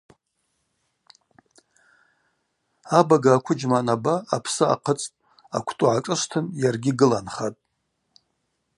[2.97, 5.17] Абага аквыджьма анаба, апсы ахъыцӏтӏ,
[5.57, 7.59] аквтӏу гӏашӏышвтын йаргьи гыланхатӏ.